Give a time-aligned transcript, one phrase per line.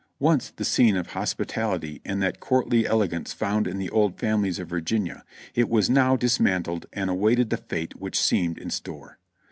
[0.17, 4.57] Once the scene of hos pitality and that courtly elegance found in the old families
[4.57, 5.21] of Vir ginia,
[5.53, 9.19] it was now dismantled and awaited the fate which seemed in store.